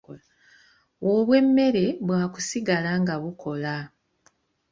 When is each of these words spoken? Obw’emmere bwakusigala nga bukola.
Obw’emmere 1.11 1.85
bwakusigala 2.07 2.91
nga 3.01 3.15
bukola. 3.21 3.75